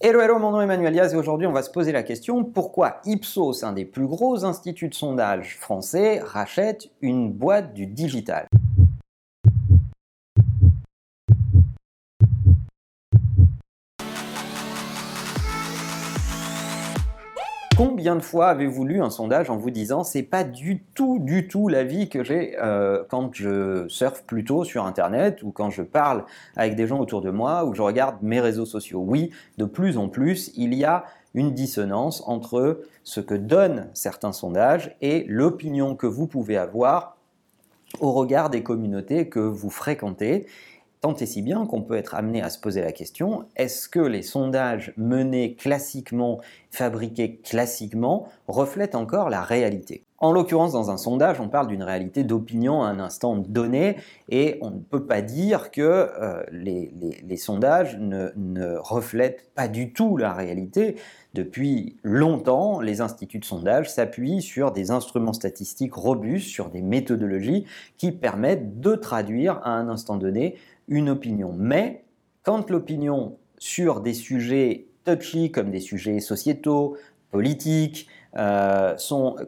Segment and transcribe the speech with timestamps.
[0.00, 2.42] Hello, hello, mon nom est Emmanuel Diaz et aujourd'hui on va se poser la question
[2.42, 8.48] pourquoi Ipsos, un des plus gros instituts de sondage français, rachète une boîte du digital?
[17.76, 21.48] Combien de fois avez-vous lu un sondage en vous disant c'est pas du tout, du
[21.48, 26.24] tout l'avis que j'ai euh, quand je surfe plutôt sur Internet ou quand je parle
[26.54, 29.02] avec des gens autour de moi ou je regarde mes réseaux sociaux?
[29.04, 31.04] Oui, de plus en plus, il y a
[31.34, 37.16] une dissonance entre ce que donnent certains sondages et l'opinion que vous pouvez avoir
[37.98, 40.46] au regard des communautés que vous fréquentez
[41.04, 44.00] tant et si bien qu'on peut être amené à se poser la question, est-ce que
[44.00, 46.40] les sondages menés classiquement,
[46.70, 50.06] fabriqués classiquement, reflètent encore la réalité?
[50.18, 53.96] En l'occurrence, dans un sondage, on parle d'une réalité d'opinion à un instant donné,
[54.28, 59.92] et on ne peut pas dire que euh, les, sondages ne, ne, reflètent pas du
[59.92, 60.96] tout la réalité.
[61.34, 67.66] Depuis longtemps, les instituts de sondage s'appuient sur des instruments statistiques robustes, sur des méthodologies
[67.98, 70.56] qui permettent de traduire à un instant donné
[70.86, 71.52] une opinion.
[71.58, 72.04] Mais
[72.44, 76.96] quand l'opinion sur des sujets touchy comme des sujets sociétaux,
[77.34, 78.94] politiques, euh,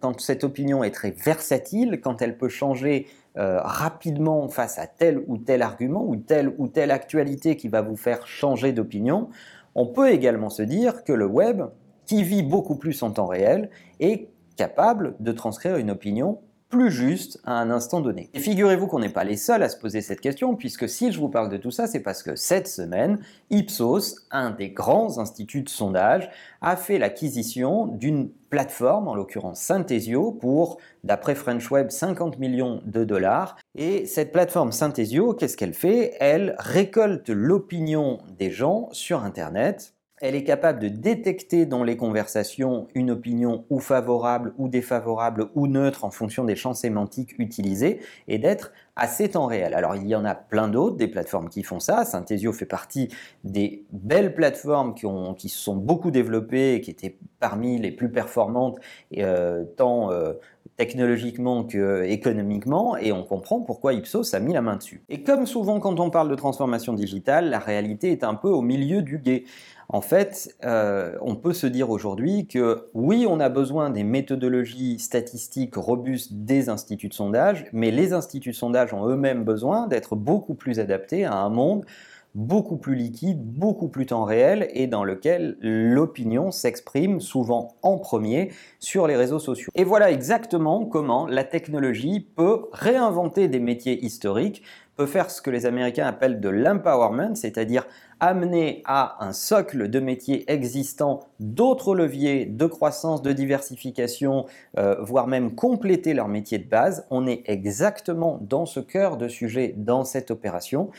[0.00, 5.22] quand cette opinion est très versatile, quand elle peut changer euh, rapidement face à tel
[5.26, 9.28] ou tel argument ou telle ou telle actualité qui va vous faire changer d'opinion,
[9.74, 11.62] on peut également se dire que le web,
[12.06, 13.68] qui vit beaucoup plus en temps réel,
[14.00, 16.40] est capable de transcrire une opinion
[16.74, 18.30] plus juste à un instant donné.
[18.34, 21.20] Et figurez-vous qu'on n'est pas les seuls à se poser cette question, puisque si je
[21.20, 25.62] vous parle de tout ça, c'est parce que cette semaine, Ipsos, un des grands instituts
[25.62, 26.28] de sondage,
[26.62, 33.04] a fait l'acquisition d'une plateforme, en l'occurrence Synthesio, pour, d'après French Web, 50 millions de
[33.04, 33.56] dollars.
[33.76, 36.16] Et cette plateforme Synthesio, qu'est-ce qu'elle fait?
[36.18, 42.86] Elle récolte l'opinion des gens sur Internet elle est capable de détecter dans les conversations
[42.94, 48.38] une opinion ou favorable ou défavorable ou neutre en fonction des champs sémantiques utilisés et
[48.38, 49.74] d'être assez temps réel.
[49.74, 52.04] Alors il y en a plein d'autres, des plateformes qui font ça.
[52.04, 53.08] Synthesio fait partie
[53.42, 58.78] des belles plateformes qui, se sont beaucoup développées et qui étaient parmi les plus performantes
[59.18, 60.34] euh, tant euh,
[60.76, 65.02] technologiquement que économiquement et on comprend pourquoi Ipsos a mis la main dessus.
[65.08, 68.60] Et comme souvent quand on parle de transformation digitale, la réalité est un peu au
[68.60, 69.44] milieu du guet.
[69.88, 74.98] En fait, euh, on peut se dire aujourd'hui que oui, on a besoin des méthodologies
[74.98, 80.16] statistiques robustes des instituts de sondage, mais les instituts de sondage ont eux-mêmes besoin d'être
[80.16, 81.84] beaucoup plus adaptés à un monde
[82.34, 88.50] beaucoup plus liquide, beaucoup plus temps réel et dans lequel l'opinion s'exprime souvent en premier
[88.80, 89.70] sur les réseaux sociaux.
[89.74, 94.62] Et voilà exactement comment la technologie peut réinventer des métiers historiques
[94.96, 97.86] peut faire ce que les Américains appellent de l'empowerment, c'est-à-dire
[98.20, 104.46] amener à un socle de métiers existants d'autres leviers de croissance, de diversification,
[104.78, 107.06] euh, voire même compléter leur métier de base.
[107.10, 110.90] On est exactement dans ce cœur de sujet dans cette opération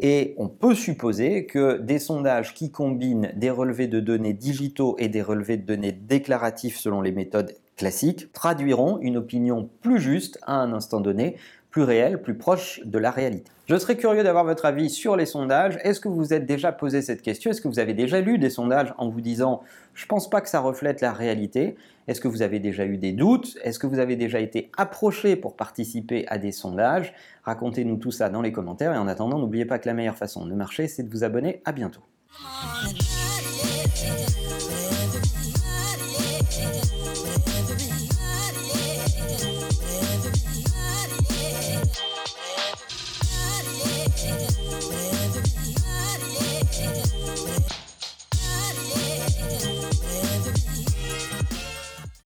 [0.00, 5.08] et on peut supposer que des sondages qui combinent des relevés de données digitaux et
[5.08, 10.56] des relevés de données déclaratifs selon les méthodes classiques traduiront une opinion plus juste à
[10.56, 11.36] un instant donné
[11.82, 13.50] réel, plus proche de la réalité.
[13.66, 15.78] Je serais curieux d'avoir votre avis sur les sondages.
[15.82, 17.50] Est-ce que vous vous êtes déjà posé cette question?
[17.50, 19.62] Est-ce que vous avez déjà lu des sondages en vous disant
[19.92, 21.76] je pense pas que ça reflète la réalité?
[22.06, 23.58] Est-ce que vous avez déjà eu des doutes?
[23.62, 27.12] Est-ce que vous avez déjà été approché pour participer à des sondages?
[27.44, 30.46] Racontez-nous tout ça dans les commentaires et en attendant, n'oubliez pas que la meilleure façon
[30.46, 31.60] de marcher, c'est de vous abonner.
[31.66, 32.00] À bientôt.